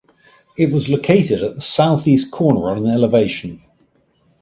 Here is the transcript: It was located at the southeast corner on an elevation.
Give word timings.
It 0.57 0.71
was 0.71 0.89
located 0.89 1.43
at 1.43 1.53
the 1.53 1.61
southeast 1.61 2.31
corner 2.31 2.71
on 2.71 2.79
an 2.79 2.87
elevation. 2.87 3.61